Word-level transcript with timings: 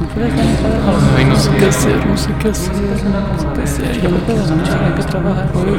Ay, 0.00 1.26
no 1.26 1.36
sé 1.36 1.50
qué 1.58 1.66
hacer, 1.66 2.06
no 2.06 2.16
sé 2.16 2.32
qué 2.40 2.48
hacer, 2.48 2.72
no 2.72 3.38
sé 3.38 3.46
qué 3.54 3.62
hacer. 3.62 4.00
Yo 4.00 4.08
no 4.08 4.16
puedo, 4.20 4.56
mucho 4.56 4.72
hay 4.72 4.94
que 4.94 5.02
trabajar 5.02 5.50
hoy. 5.54 5.76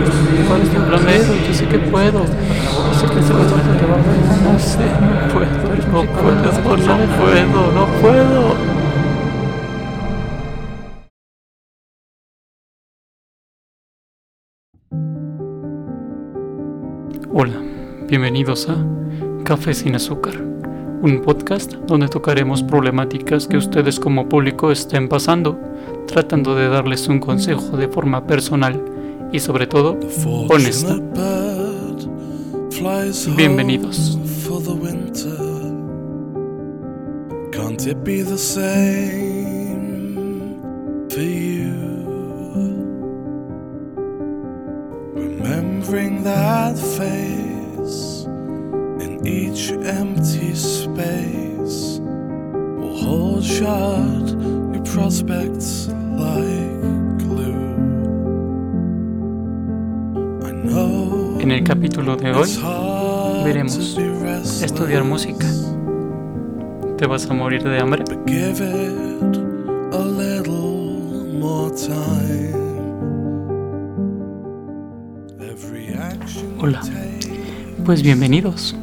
¿Cuál 0.48 0.62
es 0.62 0.70
tu 0.70 0.80
promedio? 0.80 1.48
Yo 1.48 1.54
sé 1.56 1.68
que 1.68 1.80
puedo. 1.80 2.24
Yo 2.24 2.94
sé 3.00 3.08
que 3.08 3.24
se 3.24 3.34
va 3.34 3.42
a 3.42 3.48
trabajar. 3.48 4.14
No 4.44 4.60
sé, 4.60 4.86
no 5.02 5.34
puedo, 5.34 5.50
no 5.92 6.04
puedo, 6.14 6.86
no 6.98 7.08
puedo, 7.18 7.72
no 7.72 7.88
puedo. 8.00 8.56
Hola, 17.34 17.58
bienvenidos 18.08 18.70
a 18.70 18.76
Café 19.44 19.74
sin 19.74 19.96
azúcar 19.96 20.51
un 21.02 21.22
podcast 21.22 21.74
donde 21.88 22.08
tocaremos 22.08 22.62
problemáticas 22.62 23.48
que 23.48 23.58
ustedes 23.58 24.00
como 24.00 24.30
público 24.30 24.72
estén 24.72 25.10
pasando, 25.10 25.60
tratando 26.08 26.56
de 26.56 26.70
darles 26.70 27.08
un 27.08 27.20
consejo 27.20 27.76
de 27.76 27.88
forma 27.88 28.26
personal 28.28 28.80
y 29.32 29.40
sobre 29.40 29.68
todo 29.68 29.98
honesta. 30.50 31.00
Bienvenidos. 33.36 34.18
Remembering 45.14 46.24
that 46.24 46.78
face 46.78 48.28
each 49.26 49.72
empty 49.72 50.56
space 50.56 52.00
will 52.00 52.98
hold 52.98 53.44
shut 53.44 54.30
your 54.74 54.84
prospects 54.84 55.90
like 56.18 57.18
glue. 57.20 57.76
I 60.44 60.52
know 60.52 61.40
en 61.40 61.52
el 61.52 61.64
capítulo 61.64 62.16
de 62.16 62.32
hoy 62.32 62.50
veremos 63.44 63.98
estudiar 64.62 65.04
música. 65.04 65.48
¿Te 66.98 67.06
vas 67.06 67.30
a 67.30 67.34
morir 67.34 67.64
de 67.64 67.80
hambre? 67.80 68.04
Hola, 76.60 76.82
pues 77.86 78.04
bienvenidos. 78.04 78.76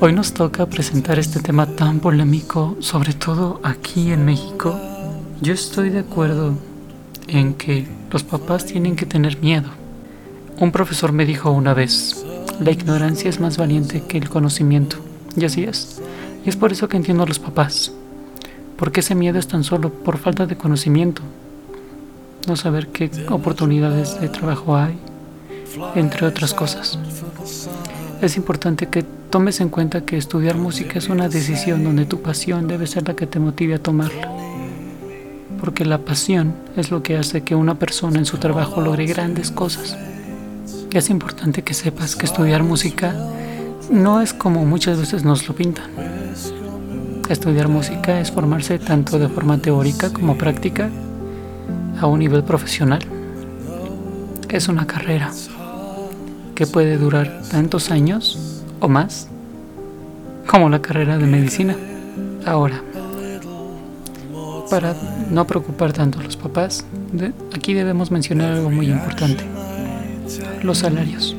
Hoy 0.00 0.12
nos 0.12 0.32
toca 0.32 0.64
presentar 0.66 1.18
este 1.18 1.40
tema 1.40 1.66
tan 1.66 1.98
polémico, 1.98 2.76
sobre 2.78 3.14
todo 3.14 3.58
aquí 3.64 4.12
en 4.12 4.24
México. 4.24 4.78
Yo 5.40 5.52
estoy 5.52 5.90
de 5.90 5.98
acuerdo 5.98 6.54
en 7.26 7.54
que 7.54 7.88
los 8.12 8.22
papás 8.22 8.64
tienen 8.64 8.94
que 8.94 9.06
tener 9.06 9.40
miedo. 9.40 9.70
Un 10.60 10.70
profesor 10.70 11.10
me 11.10 11.26
dijo 11.26 11.50
una 11.50 11.74
vez, 11.74 12.24
la 12.60 12.70
ignorancia 12.70 13.28
es 13.28 13.40
más 13.40 13.56
valiente 13.56 14.04
que 14.06 14.18
el 14.18 14.28
conocimiento. 14.28 14.98
Y 15.36 15.44
así 15.44 15.64
es. 15.64 16.00
Y 16.46 16.48
es 16.48 16.54
por 16.54 16.70
eso 16.70 16.88
que 16.88 16.96
entiendo 16.96 17.24
a 17.24 17.26
los 17.26 17.40
papás. 17.40 17.90
Porque 18.76 19.00
ese 19.00 19.16
miedo 19.16 19.40
es 19.40 19.48
tan 19.48 19.64
solo 19.64 19.92
por 19.92 20.18
falta 20.18 20.46
de 20.46 20.56
conocimiento. 20.56 21.22
No 22.46 22.54
saber 22.54 22.86
qué 22.86 23.10
oportunidades 23.30 24.20
de 24.20 24.28
trabajo 24.28 24.76
hay, 24.76 24.96
entre 25.96 26.24
otras 26.24 26.54
cosas. 26.54 27.00
Es 28.22 28.36
importante 28.36 28.86
que 28.86 29.17
tomes 29.30 29.60
en 29.60 29.68
cuenta 29.68 30.04
que 30.04 30.16
estudiar 30.16 30.56
música 30.56 30.98
es 30.98 31.08
una 31.08 31.28
decisión 31.28 31.84
donde 31.84 32.06
tu 32.06 32.22
pasión 32.22 32.66
debe 32.66 32.86
ser 32.86 33.06
la 33.06 33.14
que 33.14 33.26
te 33.26 33.38
motive 33.38 33.74
a 33.74 33.82
tomarla. 33.82 34.32
Porque 35.60 35.84
la 35.84 35.98
pasión 35.98 36.54
es 36.76 36.90
lo 36.90 37.02
que 37.02 37.16
hace 37.16 37.42
que 37.42 37.54
una 37.54 37.78
persona 37.78 38.18
en 38.18 38.24
su 38.24 38.38
trabajo 38.38 38.80
logre 38.80 39.06
grandes 39.06 39.50
cosas. 39.50 39.96
Y 40.90 40.96
es 40.96 41.10
importante 41.10 41.62
que 41.62 41.74
sepas 41.74 42.16
que 42.16 42.26
estudiar 42.26 42.62
música 42.62 43.14
no 43.90 44.20
es 44.20 44.32
como 44.32 44.64
muchas 44.64 44.98
veces 44.98 45.24
nos 45.24 45.46
lo 45.48 45.54
pintan. 45.54 45.90
Estudiar 47.28 47.68
música 47.68 48.20
es 48.20 48.30
formarse 48.30 48.78
tanto 48.78 49.18
de 49.18 49.28
forma 49.28 49.58
teórica 49.58 50.10
como 50.12 50.38
práctica 50.38 50.88
a 52.00 52.06
un 52.06 52.20
nivel 52.20 52.44
profesional. 52.44 53.00
Es 54.48 54.68
una 54.68 54.86
carrera 54.86 55.30
que 56.54 56.66
puede 56.66 56.96
durar 56.96 57.42
tantos 57.50 57.90
años 57.90 58.47
o 58.80 58.88
más, 58.88 59.28
como 60.46 60.68
la 60.68 60.80
carrera 60.80 61.18
de 61.18 61.26
medicina. 61.26 61.76
Ahora, 62.46 62.82
para 64.70 64.94
no 65.30 65.46
preocupar 65.46 65.92
tanto 65.92 66.20
a 66.20 66.22
los 66.22 66.36
papás, 66.36 66.84
aquí 67.54 67.74
debemos 67.74 68.10
mencionar 68.10 68.52
algo 68.52 68.70
muy 68.70 68.86
importante, 68.90 69.44
los 70.62 70.78
salarios. 70.78 71.36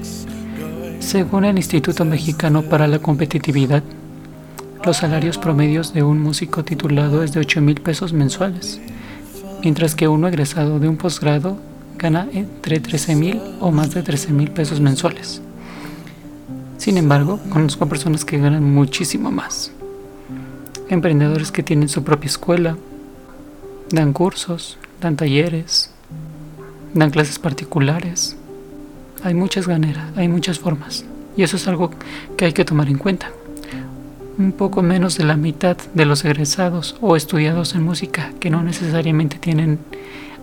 Según 0.99 1.45
el 1.45 1.57
Instituto 1.57 2.05
Mexicano 2.05 2.63
para 2.63 2.87
la 2.87 2.99
Competitividad, 2.99 3.83
los 4.85 4.97
salarios 4.97 5.37
promedios 5.37 5.93
de 5.93 6.03
un 6.03 6.21
músico 6.21 6.63
titulado 6.63 7.23
es 7.23 7.33
de 7.33 7.39
8 7.39 7.61
mil 7.61 7.81
pesos 7.81 8.13
mensuales, 8.13 8.79
mientras 9.63 9.95
que 9.95 10.07
uno 10.07 10.27
egresado 10.27 10.79
de 10.79 10.87
un 10.87 10.97
posgrado 10.97 11.57
gana 11.97 12.27
entre 12.31 12.79
13 12.79 13.15
mil 13.15 13.41
o 13.59 13.71
más 13.71 13.93
de 13.93 14.03
13 14.03 14.31
mil 14.31 14.51
pesos 14.51 14.79
mensuales. 14.79 15.41
Sin 16.79 16.97
embargo, 16.97 17.41
conozco 17.49 17.87
personas 17.87 18.23
que 18.23 18.37
ganan 18.37 18.63
muchísimo 18.63 19.31
más. 19.31 19.69
Emprendedores 20.87 21.51
que 21.51 21.61
tienen 21.61 21.89
su 21.89 22.05
propia 22.05 22.29
escuela, 22.29 22.77
dan 23.91 24.13
cursos, 24.13 24.77
dan 25.01 25.17
talleres, 25.17 25.91
dan 26.93 27.11
clases 27.11 27.37
particulares. 27.37 28.37
Hay 29.23 29.33
muchas 29.33 29.67
maneras, 29.67 30.05
hay 30.15 30.29
muchas 30.29 30.57
formas. 30.57 31.03
Y 31.35 31.43
eso 31.43 31.57
es 31.57 31.67
algo 31.67 31.91
que 32.37 32.45
hay 32.45 32.53
que 32.53 32.63
tomar 32.63 32.87
en 32.87 32.97
cuenta. 32.97 33.29
Un 34.37 34.53
poco 34.53 34.81
menos 34.81 35.17
de 35.17 35.25
la 35.25 35.35
mitad 35.35 35.75
de 35.93 36.05
los 36.05 36.23
egresados 36.23 36.95
o 37.01 37.17
estudiados 37.17 37.75
en 37.75 37.83
música 37.83 38.31
que 38.39 38.49
no 38.49 38.63
necesariamente 38.63 39.37
tienen 39.37 39.79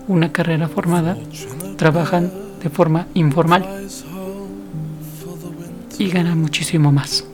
una 0.07 0.31
carrera 0.31 0.67
formada 0.67 1.17
trabajan 1.77 2.31
de 2.61 2.69
forma 2.69 3.07
informal 3.15 3.87
y 5.97 6.09
gana 6.09 6.35
muchísimo 6.35 6.91
más. 6.91 7.25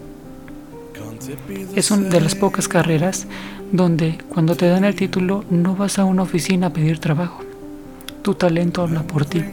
Es 1.76 1.92
una 1.92 2.10
de 2.10 2.22
las 2.22 2.36
pocas 2.36 2.68
carreras 2.68 3.28
donde 3.72 4.18
cuando 4.30 4.56
te 4.56 4.68
dan 4.68 4.84
el 4.84 4.96
título 4.96 5.44
no 5.50 5.76
vas 5.76 6.00
a 6.00 6.06
una 6.06 6.24
oficina 6.24 6.68
a 6.68 6.74
pedir 6.74 7.00
trabajo. 7.00 7.44
Tu 8.22 8.36
talento 8.36 8.82
habla 8.82 9.04
por 9.04 9.26
ti. 9.26 9.44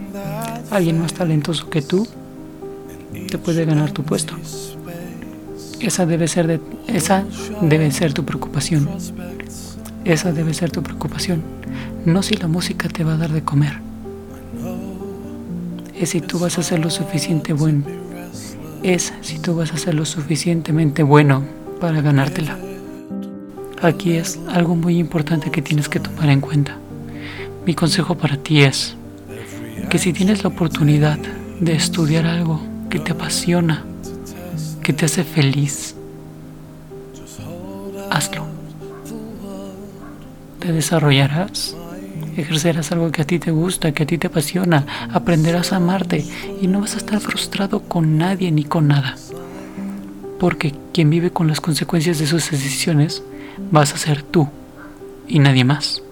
Alguien 0.71 1.01
más 1.01 1.15
talentoso 1.15 1.71
que 1.71 1.83
tú 1.83 2.07
te 3.31 3.39
puede 3.39 3.65
ganar 3.65 3.93
tu 3.93 4.03
puesto. 4.03 4.35
Esa 5.81 6.07
debe 6.07 6.29
ser 6.29 6.61
esa 6.87 7.25
debe 7.63 7.91
ser 7.91 8.13
tu 8.13 8.25
preocupación. 8.25 8.89
Esa 10.05 10.33
debe 10.33 10.55
ser 10.55 10.71
tu 10.71 10.83
preocupación. 10.83 11.43
No 12.05 12.23
si 12.23 12.35
la 12.35 12.49
música 12.49 12.89
te 12.89 13.05
va 13.05 13.15
a 13.15 13.17
dar 13.17 13.33
de 13.33 13.43
comer. 13.43 13.79
Es 15.99 16.11
si 16.11 16.21
tú 16.21 16.39
vas 16.39 16.59
a 16.59 16.63
ser 16.63 16.79
lo 16.81 16.91
suficiente 16.91 17.53
bueno 17.53 17.85
es 18.83 19.13
si 19.21 19.39
tú 19.39 19.57
vas 19.57 19.73
a 19.73 19.77
ser 19.77 19.95
lo 19.95 20.05
suficientemente 20.05 21.03
bueno 21.03 21.45
para 21.81 22.01
ganártela. 22.01 22.59
Aquí 23.83 24.13
es 24.13 24.39
algo 24.49 24.77
muy 24.77 24.99
importante 24.99 25.51
que 25.51 25.63
tienes 25.63 25.89
que 25.89 26.01
tomar 26.01 26.29
en 26.29 26.41
cuenta. 26.41 26.77
Mi 27.67 27.75
consejo 27.75 28.17
para 28.17 28.37
ti 28.37 28.63
es 28.63 28.97
que 29.89 29.99
si 29.99 30.13
tienes 30.13 30.43
la 30.43 30.49
oportunidad 30.49 31.19
de 31.61 31.75
estudiar 31.75 32.27
algo 32.27 32.61
que 32.89 32.99
te 32.99 33.13
apasiona, 33.13 33.85
que 34.83 34.93
te 34.93 35.07
hace 35.07 35.25
feliz, 35.25 35.95
hazlo. 38.11 38.47
Te 40.59 40.73
desarrollarás 40.73 41.75
ejercerás 42.37 42.93
algo 42.93 43.11
que 43.11 43.23
a 43.23 43.27
ti 43.27 43.39
te 43.39 43.51
gusta, 43.51 43.93
que 43.93 44.03
a 44.03 44.07
ti 44.07 44.19
te 44.19 44.29
apasiona, 44.29 44.87
aprenderás 45.13 45.73
a 45.73 45.77
amarte 45.77 46.25
y 46.61 46.67
no 46.67 46.81
vas 46.81 46.95
a 46.95 46.99
estar 46.99 47.21
frustrado 47.21 47.81
con 47.81 48.19
nadie 48.19 48.51
ni 48.51 48.65
con 48.65 48.89
nada. 48.89 49.17
Porque 50.39 50.75
quien 50.93 51.11
vive 51.11 51.31
con 51.31 51.49
las 51.49 51.61
consecuencias 51.61 52.19
de 52.19 52.27
sus 52.27 52.51
decisiones 52.51 53.23
vas 53.71 53.95
a 53.95 53.99
ser 53.99 54.23
tú 54.23 54.49
y 55.29 55.39
nadie 55.39 55.65
más. 55.65 56.03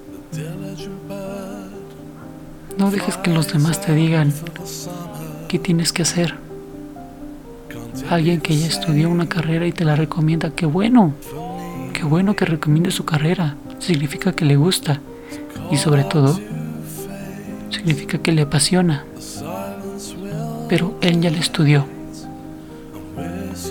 No 2.77 2.91
dejes 2.91 3.17
que 3.17 3.31
los 3.31 3.53
demás 3.53 3.81
te 3.81 3.95
digan 3.95 4.33
qué 5.49 5.59
tienes 5.59 5.93
que 5.93 6.03
hacer. 6.03 6.35
Alguien 8.09 8.41
que 8.41 8.57
ya 8.57 8.67
estudió 8.67 9.11
una 9.11 9.29
carrera 9.29 9.67
y 9.67 9.73
te 9.73 9.85
la 9.85 9.97
recomienda, 9.97 10.51
qué 10.51 10.67
bueno, 10.67 11.15
qué 11.93 12.05
bueno 12.05 12.37
que 12.37 12.45
recomiende 12.45 12.91
su 12.91 13.05
carrera. 13.05 13.57
Significa 13.81 14.33
que 14.33 14.45
le 14.45 14.57
gusta 14.57 15.01
y 15.71 15.77
sobre 15.77 16.05
todo 16.05 16.39
significa 17.71 18.19
que 18.19 18.33
le 18.33 18.43
apasiona. 18.43 19.05
Pero 20.69 20.95
él 21.01 21.21
ya 21.21 21.31
le 21.31 21.39
estudió, 21.39 21.87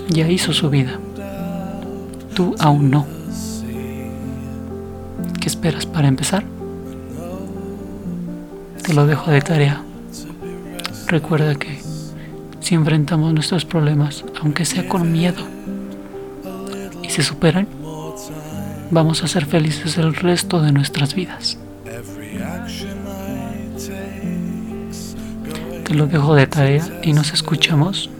ya 0.08 0.28
hizo 0.28 0.52
su 0.52 0.68
vida. 0.70 0.98
Tú 2.34 2.54
aún 2.58 2.90
no. 2.90 3.06
¿Qué 5.40 5.48
esperas 5.48 5.86
para 5.86 6.08
empezar? 6.08 6.44
Te 8.82 8.94
lo 8.94 9.06
dejo 9.06 9.30
de 9.30 9.40
tarea. 9.40 9.82
Recuerda 11.06 11.54
que 11.54 11.80
si 12.60 12.74
enfrentamos 12.74 13.32
nuestros 13.32 13.64
problemas, 13.64 14.24
aunque 14.42 14.64
sea 14.64 14.88
con 14.88 15.12
miedo, 15.12 15.42
y 17.02 17.10
se 17.10 17.22
superan, 17.22 17.68
vamos 18.90 19.22
a 19.22 19.28
ser 19.28 19.46
felices 19.46 19.96
el 19.98 20.14
resto 20.14 20.60
de 20.60 20.72
nuestras 20.72 21.14
vidas. 21.14 21.58
Te 25.84 25.94
lo 25.94 26.06
dejo 26.06 26.34
de 26.34 26.46
tarea 26.46 27.00
y 27.02 27.12
nos 27.12 27.32
escuchamos 27.32 28.10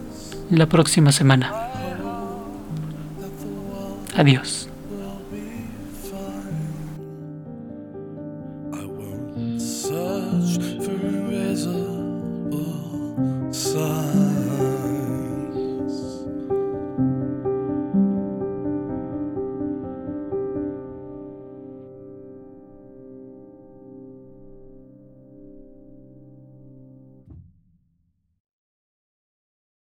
la 0.51 0.67
próxima 0.67 1.13
semana. 1.13 1.53
Adiós. 4.17 4.69